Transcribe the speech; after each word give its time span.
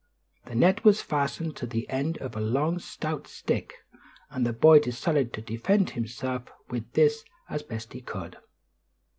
The 0.47 0.55
net 0.55 0.83
was 0.83 1.03
fastened 1.03 1.55
to 1.57 1.67
the 1.67 1.87
end 1.87 2.17
of 2.17 2.35
a 2.35 2.41
long 2.41 2.79
stout 2.79 3.27
stick, 3.27 3.75
and 4.31 4.47
the 4.47 4.51
boy 4.51 4.79
decided 4.79 5.31
to 5.33 5.41
defend 5.41 5.91
himself 5.91 6.51
with 6.71 6.91
this 6.93 7.23
as 7.51 7.61
best 7.61 7.93
he 7.93 8.01
could. 8.01 8.37